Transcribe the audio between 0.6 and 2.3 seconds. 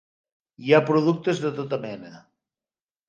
Hi ha productes de tota mena.